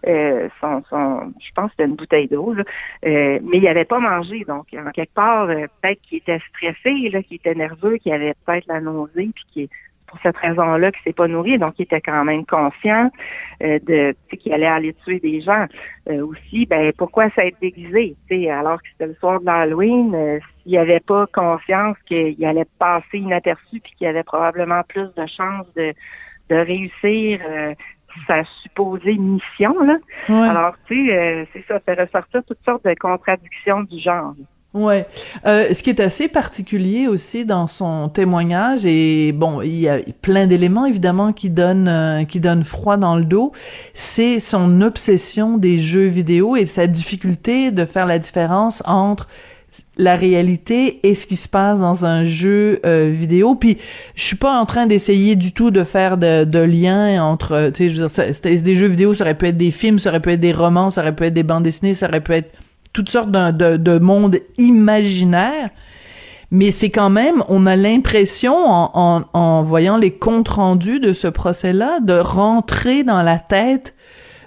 son, 0.61 0.83
son, 0.89 1.33
je 1.41 1.51
pense 1.55 1.67
que 1.67 1.73
c'était 1.73 1.89
une 1.89 1.97
bouteille 1.97 2.29
d'eau, 2.29 2.55
mais 3.03 3.41
il 3.53 3.63
n'avait 3.63 3.85
pas 3.85 3.99
mangé. 3.99 4.45
Donc, 4.45 4.67
en 4.73 4.91
quelque 4.93 5.15
part, 5.15 5.49
peut-être 5.49 6.01
qu'il 6.03 6.19
était 6.19 6.41
stressé, 6.51 7.09
là, 7.09 7.23
qu'il 7.23 7.37
était 7.37 7.55
nerveux, 7.55 7.97
qu'il 7.97 8.13
avait 8.13 8.35
peut-être 8.47 8.67
la 8.69 8.81
nausée, 8.81 9.31
puis 9.35 9.45
qu'il 9.53 9.69
pour 10.11 10.19
cette 10.23 10.37
raison-là 10.37 10.91
qu'il 10.91 11.03
s'est 11.05 11.13
pas 11.13 11.29
nourri, 11.29 11.57
donc 11.57 11.75
il 11.79 11.83
était 11.83 12.01
quand 12.01 12.25
même 12.25 12.45
conscient 12.45 13.11
euh, 13.63 13.79
de 13.87 14.15
qu'il 14.37 14.53
allait 14.53 14.67
aller 14.67 14.93
tuer 15.05 15.21
des 15.21 15.41
gens. 15.41 15.67
Euh, 16.09 16.27
aussi, 16.27 16.67
ben 16.67 16.93
pourquoi 16.99 17.31
ça 17.31 17.47
être 17.47 17.61
déguisé, 17.61 18.17
alors 18.51 18.83
que 18.83 18.89
c'était 18.93 19.07
le 19.07 19.15
soir 19.15 19.41
de 19.41 19.47
l'Halloween, 19.47 20.15
euh, 20.15 20.39
s'il 20.63 20.77
avait 20.77 21.01
pas 21.01 21.27
confiance 21.33 21.97
qu'il 22.07 22.45
allait 22.45 22.67
passer 22.79 23.19
inaperçu 23.19 23.81
puis 23.81 23.93
qu'il 23.97 24.07
avait 24.09 24.25
probablement 24.25 24.83
plus 24.89 25.09
de 25.15 25.27
chances 25.27 25.73
de, 25.77 25.95
de 26.49 26.57
réussir 26.57 27.41
sa 28.27 28.43
supposée 28.63 29.17
mission 29.17 29.79
là. 29.85 29.99
Alors 30.29 30.75
tu 30.87 31.07
sais, 31.07 31.49
c'est 31.53 31.65
ça, 31.67 31.79
fait 31.79 31.95
ressortir 31.95 32.43
toutes 32.45 32.65
sortes 32.65 32.85
de 32.85 32.95
contradictions 32.95 33.83
du 33.83 33.99
genre. 34.01 34.35
Ouais. 34.73 35.09
Euh, 35.47 35.75
ce 35.75 35.83
qui 35.83 35.91
est 35.91 35.99
assez 35.99 36.29
particulier 36.29 37.09
aussi 37.09 37.45
dans 37.45 37.67
son 37.67 38.09
témoignage 38.09 38.87
et 38.87 39.33
bon, 39.33 39.63
il 39.63 39.81
y 39.81 39.89
a 39.89 39.99
plein 40.23 40.47
d'éléments 40.47 40.87
évidemment 40.87 41.33
qui 41.33 41.51
donnent 41.51 41.89
euh, 41.89 42.23
qui 42.23 42.39
donnent 42.39 42.63
froid 42.63 42.97
dans 42.97 43.17
le 43.17 43.25
dos, 43.25 43.51
c'est 43.95 44.39
son 44.39 44.81
obsession 44.81 45.59
des 45.59 45.81
jeux 45.81 46.07
vidéo 46.07 46.55
et 46.55 46.67
sa 46.67 46.87
difficulté 46.87 47.73
de 47.73 47.85
faire 47.85 48.07
la 48.07 48.21
différence 48.21 48.81
entre 48.87 49.27
la 49.97 50.15
réalité 50.15 51.01
et 51.03 51.17
ce 51.17 51.27
qui 51.27 51.37
se 51.37 51.49
passe 51.49 51.81
dans 51.81 52.05
un 52.05 52.23
jeu 52.23 52.79
euh, 52.87 53.11
vidéo. 53.13 53.57
Puis 53.57 53.77
je 54.15 54.23
suis 54.23 54.37
pas 54.37 54.57
en 54.61 54.67
train 54.67 54.87
d'essayer 54.87 55.35
du 55.35 55.53
tout 55.53 55.73
de 55.73 55.83
faire 55.83 56.17
de, 56.17 56.45
de 56.45 56.61
lien 56.61 57.21
entre, 57.25 57.71
tu 57.75 57.89
sais, 57.89 57.91
je 57.91 58.03
veux 58.03 58.09
dire, 58.09 58.63
des 58.63 58.77
jeux 58.77 58.87
vidéo, 58.87 59.15
ça 59.15 59.25
aurait 59.25 59.37
pu 59.37 59.47
être 59.47 59.57
des 59.57 59.73
films, 59.73 59.99
ça 59.99 60.11
aurait 60.11 60.21
pu 60.21 60.31
être 60.31 60.41
des 60.41 60.53
romans, 60.53 60.91
ça 60.91 61.01
aurait 61.01 61.15
pu 61.15 61.25
être 61.25 61.35
des 61.35 61.43
bandes 61.43 61.65
dessinées, 61.65 61.95
ça 61.95 62.09
aurait 62.09 62.21
pu 62.21 62.33
être 62.35 62.53
toutes 62.93 63.09
sortes 63.09 63.31
de, 63.31 63.77
de 63.77 63.99
mondes 63.99 64.37
imaginaires. 64.59 65.71
Mais 66.51 66.73
c'est 66.73 66.91
quand 66.91 67.11
même, 67.11 67.45
on 67.49 67.65
a 67.67 67.77
l'impression, 67.77 68.55
en, 68.57 69.23
en, 69.33 69.63
voyant 69.63 69.97
les 69.97 70.11
comptes 70.11 70.49
rendus 70.49 70.99
de 70.99 71.13
ce 71.13 71.29
procès-là, 71.29 72.01
de 72.01 72.15
rentrer 72.15 73.05
dans 73.05 73.23
la 73.23 73.39
tête 73.39 73.95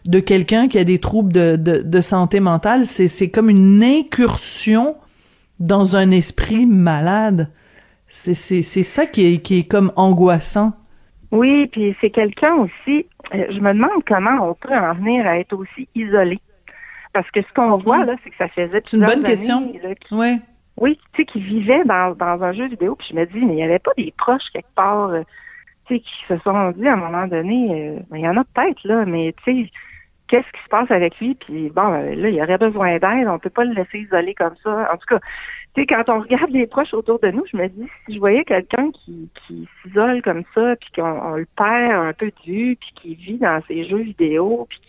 de 0.05 0.19
quelqu'un 0.19 0.67
qui 0.67 0.77
a 0.77 0.83
des 0.83 0.99
troubles 0.99 1.31
de, 1.31 1.55
de, 1.55 1.81
de 1.81 2.01
santé 2.01 2.41
mentale. 2.41 2.85
C'est, 2.85 3.29
comme 3.29 3.49
une 3.49 3.81
incursion 3.81 4.95
dans 5.59 5.95
un 5.95 6.11
esprit 6.11 6.65
malade. 6.65 7.49
C'est 8.07 8.33
ça 8.63 9.05
qui 9.05 9.25
est, 9.33 9.37
qui 9.39 9.59
est 9.59 9.67
comme 9.67 9.93
angoissant. 9.95 10.73
Oui, 11.31 11.67
puis 11.67 11.95
c'est 11.99 12.11
quelqu'un 12.11 12.53
aussi, 12.55 13.07
euh, 13.33 13.45
je 13.49 13.59
me 13.59 13.73
demande 13.73 14.03
comment 14.05 14.49
on 14.49 14.53
peut 14.53 14.75
en 14.75 14.93
venir 14.93 15.25
à 15.25 15.39
être 15.39 15.53
aussi 15.57 15.87
isolé. 15.95 16.39
Parce 17.13 17.29
que 17.31 17.41
ce 17.41 17.53
qu'on 17.53 17.77
voit, 17.77 18.05
là, 18.05 18.15
c'est 18.23 18.31
que 18.31 18.37
ça 18.37 18.47
faisait 18.47 18.81
C'est 18.85 18.97
une 18.97 19.05
bonne 19.05 19.23
question. 19.23 19.71
oui. 20.11 20.41
Oui, 20.75 20.99
tu 21.13 21.21
sais, 21.21 21.25
qui 21.25 21.39
vivait 21.39 21.83
dans, 21.85 22.15
dans 22.15 22.43
un 22.43 22.51
jeu 22.51 22.67
vidéo, 22.67 22.95
puis 22.95 23.09
je 23.11 23.15
me 23.15 23.25
dis, 23.25 23.45
mais 23.45 23.53
il 23.53 23.57
n'y 23.57 23.63
avait 23.63 23.79
pas 23.79 23.91
des 23.95 24.11
proches 24.17 24.49
quelque 24.51 24.73
part, 24.75 25.09
euh, 25.09 25.21
tu 25.85 25.95
sais, 25.95 25.99
qui 25.99 26.25
se 26.27 26.37
sont 26.39 26.71
dit 26.71 26.87
à 26.87 26.93
un 26.93 26.97
moment 26.97 27.27
donné, 27.27 27.69
euh, 27.71 27.99
ben, 28.09 28.17
il 28.17 28.23
y 28.23 28.27
en 28.27 28.37
a 28.37 28.43
peut-être, 28.43 28.83
là, 28.83 29.05
mais 29.05 29.35
tu 29.45 29.65
sais, 29.65 29.71
qu'est-ce 30.27 30.51
qui 30.51 30.63
se 30.63 30.69
passe 30.69 30.89
avec 30.89 31.19
lui, 31.19 31.35
puis 31.35 31.69
bon, 31.69 31.93
euh, 31.93 32.15
là, 32.15 32.29
il 32.29 32.41
aurait 32.41 32.57
besoin 32.57 32.97
d'aide, 32.97 33.27
on 33.27 33.37
peut 33.37 33.51
pas 33.51 33.65
le 33.65 33.73
laisser 33.73 33.99
isoler 33.99 34.33
comme 34.33 34.55
ça. 34.63 34.89
En 34.91 34.97
tout 34.97 35.05
cas, 35.07 35.19
tu 35.75 35.81
sais, 35.81 35.85
quand 35.85 36.09
on 36.09 36.21
regarde 36.21 36.49
les 36.49 36.65
proches 36.65 36.95
autour 36.95 37.19
de 37.19 37.29
nous, 37.29 37.45
je 37.51 37.55
me 37.55 37.67
dis, 37.67 37.87
si 38.07 38.15
je 38.15 38.19
voyais 38.19 38.43
quelqu'un 38.43 38.89
qui, 38.91 39.29
qui 39.45 39.67
s'isole 39.83 40.23
comme 40.23 40.43
ça, 40.55 40.75
puis 40.77 40.89
qu'on 40.95 41.35
le 41.35 41.47
perd 41.55 42.07
un 42.07 42.13
peu 42.13 42.31
de 42.31 42.51
vue, 42.51 42.77
puis 42.77 42.93
qui 42.95 43.15
vit 43.15 43.37
dans 43.37 43.61
ses 43.67 43.83
jeux 43.83 44.01
vidéo, 44.01 44.65
puis 44.67 44.81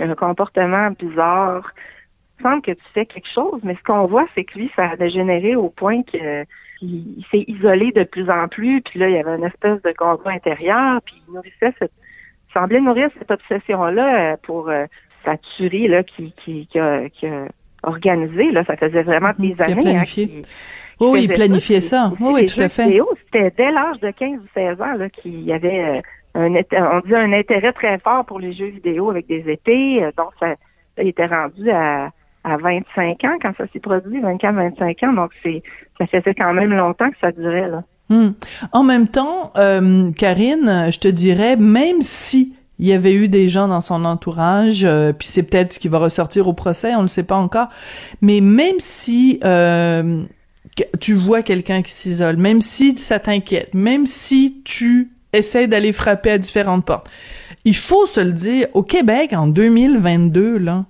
un 0.00 0.14
comportement 0.14 0.90
bizarre. 0.90 1.72
Il 2.38 2.42
semble 2.42 2.62
que 2.62 2.72
tu 2.72 2.84
fais 2.94 3.06
quelque 3.06 3.28
chose, 3.28 3.60
mais 3.64 3.74
ce 3.74 3.82
qu'on 3.82 4.06
voit, 4.06 4.26
c'est 4.34 4.44
que 4.44 4.58
lui, 4.58 4.70
ça 4.76 4.90
a 4.90 4.96
dégénéré 4.96 5.56
au 5.56 5.70
point 5.70 6.02
qu'il 6.02 6.46
s'est 7.30 7.44
isolé 7.48 7.90
de 7.92 8.04
plus 8.04 8.30
en 8.30 8.46
plus, 8.46 8.80
puis 8.80 9.00
là, 9.00 9.08
il 9.08 9.16
y 9.16 9.18
avait 9.18 9.36
une 9.36 9.44
espèce 9.44 9.82
de 9.82 9.92
combat 9.92 10.30
intérieur, 10.30 11.00
puis 11.04 11.20
il 11.26 11.34
nourrissait 11.34 11.74
cette, 11.78 11.92
semblait 12.54 12.80
nourrir 12.80 13.10
cette 13.18 13.30
obsession-là 13.30 14.32
euh, 14.32 14.36
pour 14.42 14.68
euh, 14.68 14.86
sa 15.24 15.36
tuerie 15.36 15.88
là, 15.88 16.02
qui, 16.02 16.32
qui, 16.32 16.66
qui, 16.66 16.78
a, 16.78 17.08
qui 17.08 17.26
a 17.26 17.46
organisé. 17.82 18.50
Là, 18.52 18.64
ça 18.64 18.76
faisait 18.76 19.02
vraiment 19.02 19.32
des 19.38 19.60
années. 19.60 19.96
Hein, 19.96 20.04
oui, 21.00 21.24
il 21.24 21.28
planifiait 21.28 21.80
ça. 21.80 22.12
Oui, 22.20 22.46
tout 22.46 22.60
à 22.60 22.68
fait. 22.68 23.00
C'était 23.24 23.52
dès 23.56 23.70
l'âge 23.70 24.00
de 24.00 24.10
15 24.10 24.40
ou 24.40 24.46
16 24.54 24.80
ans 24.80 25.08
qu'il 25.12 25.42
y 25.42 25.52
avait 25.52 26.02
euh, 26.36 26.62
on 26.72 27.00
dit 27.00 27.14
un 27.14 27.32
intérêt 27.32 27.72
très 27.72 27.98
fort 27.98 28.24
pour 28.24 28.38
les 28.38 28.52
jeux 28.52 28.68
vidéo 28.68 29.10
avec 29.10 29.26
des 29.26 29.50
épées. 29.50 30.02
Euh, 30.02 30.10
donc, 30.16 30.30
ça, 30.38 30.54
il 31.00 31.08
était 31.08 31.26
rendu 31.26 31.70
à, 31.70 32.10
à 32.44 32.56
25 32.56 33.24
ans 33.24 33.36
quand 33.40 33.52
ça 33.56 33.64
s'est 33.72 33.80
produit, 33.80 34.20
24-25 34.20 35.06
ans. 35.06 35.12
Donc, 35.12 35.30
c'est 35.42 35.62
ça 35.98 36.06
faisait 36.06 36.34
quand 36.34 36.52
même 36.52 36.72
longtemps 36.72 37.10
que 37.10 37.18
ça 37.20 37.32
durait. 37.32 37.68
Là. 37.68 37.82
Hmm. 38.08 38.30
En 38.72 38.84
même 38.84 39.08
temps, 39.08 39.52
euh, 39.56 40.12
Karine, 40.12 40.88
je 40.92 40.98
te 40.98 41.08
dirais, 41.08 41.56
même 41.56 42.00
si 42.00 42.54
il 42.78 42.86
y 42.86 42.92
avait 42.92 43.14
eu 43.14 43.28
des 43.28 43.48
gens 43.48 43.66
dans 43.66 43.80
son 43.80 44.04
entourage, 44.04 44.84
euh, 44.84 45.12
puis 45.12 45.26
c'est 45.26 45.42
peut-être 45.42 45.72
ce 45.72 45.78
qui 45.80 45.88
va 45.88 45.98
ressortir 45.98 46.46
au 46.46 46.52
procès, 46.52 46.94
on 46.94 46.98
ne 46.98 47.02
le 47.02 47.08
sait 47.08 47.24
pas 47.24 47.36
encore, 47.36 47.68
mais 48.22 48.40
même 48.40 48.78
si 48.78 49.40
tu 51.00 51.14
vois 51.14 51.42
quelqu'un 51.42 51.82
qui 51.82 51.90
s'isole, 51.90 52.36
même 52.36 52.60
si 52.60 52.96
ça 52.96 53.18
t'inquiète, 53.18 53.74
même 53.74 54.06
si 54.06 54.62
tu 54.64 55.10
essaye 55.32 55.68
d'aller 55.68 55.92
frapper 55.92 56.32
à 56.32 56.38
différentes 56.38 56.84
portes. 56.84 57.08
Il 57.64 57.76
faut 57.76 58.06
se 58.06 58.20
le 58.20 58.32
dire, 58.32 58.66
au 58.74 58.82
Québec, 58.82 59.32
en 59.32 59.46
2022, 59.46 60.58
là, 60.58 60.86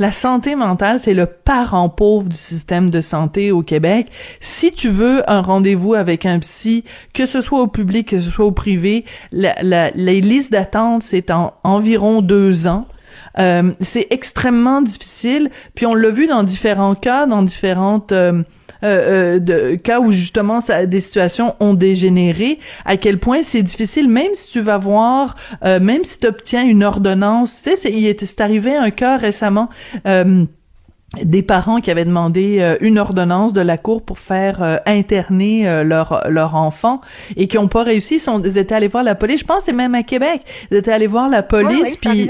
la 0.00 0.12
santé 0.12 0.54
mentale, 0.54 0.98
c'est 0.98 1.12
le 1.12 1.26
parent 1.26 1.90
pauvre 1.90 2.30
du 2.30 2.36
système 2.36 2.88
de 2.88 3.02
santé 3.02 3.52
au 3.52 3.62
Québec. 3.62 4.06
Si 4.40 4.72
tu 4.72 4.88
veux 4.88 5.22
un 5.30 5.42
rendez-vous 5.42 5.92
avec 5.92 6.24
un 6.24 6.38
psy, 6.38 6.84
que 7.12 7.26
ce 7.26 7.42
soit 7.42 7.60
au 7.60 7.66
public, 7.66 8.08
que 8.08 8.20
ce 8.20 8.30
soit 8.30 8.46
au 8.46 8.50
privé, 8.50 9.04
la, 9.30 9.54
la, 9.62 9.90
les 9.90 10.22
listes 10.22 10.52
d'attente, 10.52 11.02
c'est 11.02 11.30
en 11.30 11.52
environ 11.64 12.22
deux 12.22 12.66
ans. 12.66 12.86
Euh, 13.38 13.72
c'est 13.78 14.06
extrêmement 14.08 14.80
difficile. 14.80 15.50
Puis 15.74 15.84
on 15.84 15.94
l'a 15.94 16.08
vu 16.08 16.26
dans 16.26 16.42
différents 16.44 16.94
cas, 16.94 17.26
dans 17.26 17.42
différentes... 17.42 18.12
Euh, 18.12 18.42
euh, 18.82 19.36
euh, 19.36 19.38
de 19.38 19.74
cas 19.76 20.00
où 20.00 20.10
justement 20.12 20.60
des 20.86 21.00
situations 21.00 21.54
ont 21.60 21.74
dégénéré, 21.74 22.58
à 22.84 22.96
quel 22.96 23.18
point 23.18 23.42
c'est 23.42 23.62
difficile, 23.62 24.08
même 24.08 24.34
si 24.34 24.52
tu 24.52 24.60
vas 24.60 24.78
voir, 24.78 25.36
euh, 25.64 25.80
même 25.80 26.04
si 26.04 26.18
tu 26.18 26.26
obtiens 26.26 26.64
une 26.64 26.84
ordonnance, 26.84 27.62
tu 27.62 27.70
sais, 27.70 27.76
c'est, 27.76 27.90
il 27.90 28.06
est, 28.06 28.40
arrivé 28.40 28.74
un 28.74 28.90
cas 28.90 29.16
récemment. 29.16 29.68
Des 31.22 31.42
parents 31.42 31.80
qui 31.80 31.90
avaient 31.90 32.04
demandé 32.04 32.76
une 32.80 32.98
ordonnance 32.98 33.52
de 33.52 33.60
la 33.60 33.76
cour 33.76 34.02
pour 34.02 34.18
faire 34.18 34.80
interner 34.86 35.82
leur 35.82 36.22
leur 36.28 36.54
enfant 36.54 37.00
et 37.36 37.48
qui 37.48 37.58
ont 37.58 37.66
pas 37.66 37.82
réussi, 37.82 38.16
ils, 38.16 38.20
sont, 38.20 38.40
ils 38.42 38.58
étaient 38.58 38.76
allés 38.76 38.88
voir 38.88 39.02
la 39.02 39.16
police. 39.16 39.40
Je 39.40 39.44
pense 39.44 39.64
c'est 39.64 39.72
même 39.72 39.96
à 39.96 40.04
Québec. 40.04 40.42
Ils 40.70 40.76
étaient 40.76 40.92
allés 40.92 41.08
voir 41.08 41.28
la 41.28 41.42
police 41.42 41.96
puis 41.96 42.28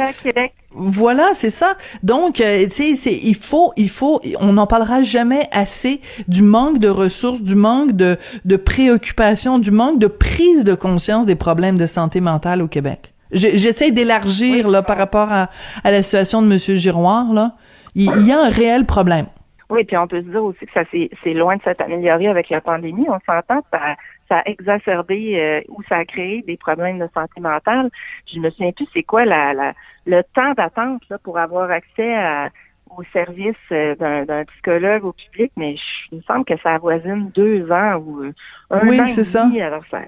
voilà, 0.72 1.30
c'est 1.34 1.50
ça. 1.50 1.76
Donc, 2.04 2.40
euh, 2.40 2.66
tu 2.68 2.94
sais, 2.94 3.12
il 3.12 3.34
faut, 3.34 3.72
il 3.76 3.88
faut, 3.88 4.20
on 4.38 4.52
n'en 4.52 4.68
parlera 4.68 5.02
jamais 5.02 5.48
assez 5.50 6.00
du 6.28 6.42
manque 6.42 6.78
de 6.78 6.88
ressources, 6.88 7.42
du 7.42 7.56
manque 7.56 7.92
de, 7.96 8.16
de 8.44 8.56
préoccupation, 8.56 9.58
du 9.58 9.72
manque 9.72 9.98
de 9.98 10.06
prise 10.06 10.62
de 10.64 10.74
conscience 10.74 11.26
des 11.26 11.34
problèmes 11.34 11.76
de 11.76 11.86
santé 11.86 12.20
mentale 12.20 12.62
au 12.62 12.68
Québec. 12.68 13.14
J'essaie 13.32 13.90
d'élargir 13.90 14.68
là 14.68 14.82
par 14.82 14.96
rapport 14.96 15.32
à, 15.32 15.50
à, 15.84 15.90
la 15.90 16.02
situation 16.02 16.42
de 16.42 16.48
Monsieur 16.48 16.76
Giroir 16.76 17.32
là. 17.32 17.54
Il, 17.94 18.26
y 18.26 18.32
a 18.32 18.40
un 18.40 18.50
réel 18.50 18.86
problème. 18.86 19.26
Oui, 19.68 19.84
puis 19.84 19.96
on 19.96 20.06
peut 20.08 20.20
se 20.20 20.28
dire 20.28 20.42
aussi 20.42 20.66
que 20.66 20.72
ça 20.72 20.82
c'est 20.90 21.34
loin 21.34 21.56
de 21.56 21.62
s'être 21.62 21.80
amélioré 21.80 22.26
avec 22.28 22.50
la 22.50 22.60
pandémie. 22.60 23.06
On 23.08 23.20
s'entend, 23.26 23.62
ça 23.70 23.96
ça 24.28 24.38
a 24.38 24.48
exacerbé 24.48 25.40
euh, 25.40 25.60
ou 25.68 25.82
ça 25.88 25.96
a 25.96 26.04
créé 26.04 26.42
des 26.42 26.56
problèmes 26.56 26.98
de 26.98 27.08
santé 27.12 27.40
mentale. 27.40 27.90
Je 28.32 28.38
me 28.38 28.48
souviens 28.50 28.72
plus 28.72 28.86
c'est 28.94 29.02
quoi 29.02 29.24
la, 29.24 29.52
la, 29.52 29.72
le 30.06 30.22
temps 30.34 30.52
d'attente 30.54 31.02
là, 31.10 31.18
pour 31.18 31.38
avoir 31.38 31.70
accès 31.70 32.14
à, 32.14 32.48
au 32.96 33.02
service 33.12 33.56
euh, 33.72 33.94
d'un 33.96 34.44
psychologue 34.44 35.04
au 35.04 35.12
public, 35.12 35.52
mais 35.56 35.76
je, 35.76 35.82
il 36.12 36.18
me 36.18 36.22
semble 36.22 36.44
que 36.44 36.56
ça 36.62 36.74
avoisine 36.74 37.30
deux 37.34 37.70
ans 37.70 37.96
ou 37.96 38.22
euh, 38.22 38.32
un 38.70 38.86
oui, 38.86 39.00
an 39.00 39.04
et 39.04 39.08
ça. 39.24 39.44
demi. 39.44 39.60
Alors 39.60 39.84
ça 39.90 40.02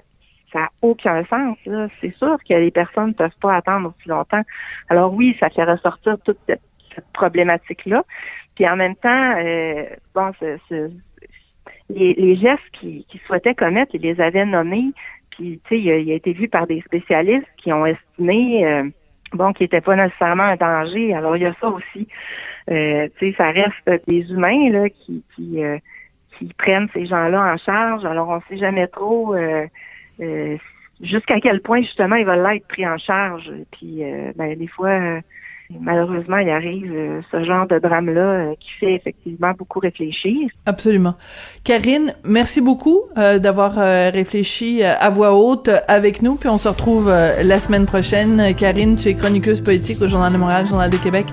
ça 0.53 0.59
n'a 0.59 0.69
aucun 0.83 1.25
sens. 1.25 1.57
là. 1.65 1.87
C'est 1.99 2.15
sûr 2.15 2.37
que 2.47 2.53
les 2.53 2.71
personnes 2.71 3.07
ne 3.07 3.13
peuvent 3.13 3.37
pas 3.41 3.55
attendre 3.55 3.89
aussi 3.89 4.07
longtemps. 4.07 4.43
Alors 4.87 5.11
oui, 5.13 5.35
ça 5.39 5.49
fait 5.49 5.63
ressortir 5.63 6.17
toute 6.23 6.37
cette, 6.47 6.61
cette 6.95 7.11
problématique-là. 7.13 8.03
Puis 8.55 8.67
en 8.67 8.75
même 8.75 8.95
temps, 8.95 9.35
euh, 9.37 9.85
bon, 10.13 10.31
ce- 10.39 10.57
ce- 10.69 10.91
les, 11.89 12.35
gestes 12.35 12.61
qu'ils 12.73 13.03
qu'ils 13.05 13.19
souhaitaient 13.21 13.55
commettre, 13.55 13.93
ils 13.95 14.01
les 14.01 14.19
avaient 14.21 14.45
nommés. 14.45 14.91
Puis, 15.31 15.59
tu 15.65 15.75
sais, 15.75 15.81
il, 15.81 15.91
a- 15.91 15.97
il 15.97 16.11
été 16.11 16.33
vu 16.33 16.47
par 16.47 16.67
des 16.67 16.81
spécialistes 16.81 17.47
qui 17.57 17.73
ont 17.73 17.85
estimé, 17.85 18.65
euh, 18.65 18.83
bon, 19.33 19.51
qu'il 19.53 19.65
n'était 19.65 19.81
pas 19.81 19.95
nécessairement 19.95 20.43
un 20.43 20.55
danger. 20.55 21.13
Alors, 21.13 21.35
il 21.35 21.43
y 21.43 21.45
a 21.45 21.53
ça 21.59 21.67
aussi. 21.67 22.07
Euh, 22.69 23.07
tu 23.17 23.31
sais, 23.31 23.37
ça 23.37 23.51
reste 23.51 24.05
des 24.07 24.31
humains, 24.31 24.69
là, 24.69 24.89
qui, 24.89 25.23
qui, 25.35 25.59
qui 26.37 26.53
prennent 26.53 26.87
ces 26.93 27.05
gens-là 27.05 27.53
en 27.53 27.57
charge. 27.57 28.05
Alors, 28.05 28.29
on 28.29 28.35
ne 28.37 28.41
sait 28.49 28.57
jamais 28.57 28.87
trop 28.87 29.35
jusqu'à 31.01 31.39
quel 31.39 31.61
point, 31.61 31.81
justement, 31.81 32.15
ils 32.15 32.25
veulent 32.25 32.47
être 32.55 32.67
pris 32.67 32.87
en 32.87 32.97
charge. 32.97 33.51
Puis, 33.71 34.03
ben, 34.35 34.55
des 34.57 34.67
fois, 34.67 35.19
malheureusement, 35.79 36.37
il 36.37 36.49
arrive 36.49 36.91
euh, 36.93 37.21
ce 37.31 37.43
genre 37.43 37.67
de 37.67 37.79
drame-là 37.79 38.21
euh, 38.21 38.53
qui 38.59 38.69
fait 38.79 38.93
effectivement 38.93 39.51
beaucoup 39.57 39.79
réfléchir. 39.79 40.49
Absolument. 40.65 41.15
Karine, 41.63 42.13
merci 42.23 42.61
beaucoup 42.61 43.01
euh, 43.17 43.39
d'avoir 43.39 43.75
réfléchi 43.75 44.83
à 44.83 45.09
voix 45.09 45.33
haute 45.33 45.69
avec 45.87 46.21
nous, 46.21 46.35
puis 46.35 46.49
on 46.49 46.57
se 46.57 46.67
retrouve 46.67 47.09
la 47.09 47.59
semaine 47.59 47.85
prochaine. 47.85 48.53
Karine, 48.55 48.95
tu 48.95 49.09
es 49.09 49.13
chroniqueuse 49.13 49.61
politique 49.61 50.01
au 50.01 50.07
Journal 50.07 50.31
de 50.31 50.37
Montréal, 50.37 50.65
Journal 50.67 50.89
de 50.89 50.97
Québec, 50.97 51.27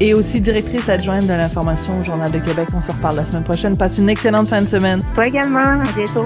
et 0.00 0.14
aussi 0.14 0.40
directrice 0.40 0.88
adjointe 0.88 1.26
de 1.26 1.32
l'information 1.32 2.00
au 2.00 2.04
Journal 2.04 2.30
de 2.30 2.38
Québec. 2.38 2.68
On 2.76 2.80
se 2.80 2.92
reparle 2.92 3.16
la 3.16 3.24
semaine 3.24 3.44
prochaine. 3.44 3.76
Passe 3.76 3.98
une 3.98 4.08
excellente 4.08 4.48
fin 4.48 4.60
de 4.60 4.66
semaine. 4.66 5.00
Toi 5.14 5.26
également, 5.26 5.60
à 5.60 5.92
bientôt. 5.96 6.24